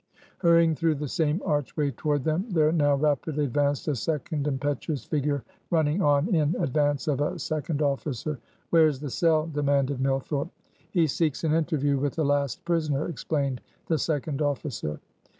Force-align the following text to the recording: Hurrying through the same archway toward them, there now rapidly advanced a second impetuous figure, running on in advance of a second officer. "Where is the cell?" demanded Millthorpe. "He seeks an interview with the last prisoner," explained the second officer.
Hurrying 0.39 0.73
through 0.73 0.95
the 0.95 1.07
same 1.07 1.43
archway 1.45 1.91
toward 1.91 2.23
them, 2.23 2.47
there 2.49 2.71
now 2.71 2.95
rapidly 2.95 3.43
advanced 3.45 3.87
a 3.87 3.93
second 3.95 4.47
impetuous 4.47 5.05
figure, 5.05 5.43
running 5.69 6.01
on 6.01 6.33
in 6.33 6.55
advance 6.57 7.07
of 7.07 7.21
a 7.21 7.37
second 7.37 7.83
officer. 7.83 8.39
"Where 8.71 8.87
is 8.87 8.99
the 8.99 9.11
cell?" 9.11 9.45
demanded 9.45 9.99
Millthorpe. 10.01 10.49
"He 10.89 11.05
seeks 11.05 11.43
an 11.43 11.53
interview 11.53 11.99
with 11.99 12.15
the 12.15 12.25
last 12.25 12.65
prisoner," 12.65 13.07
explained 13.09 13.61
the 13.85 13.99
second 13.99 14.41
officer. 14.41 14.99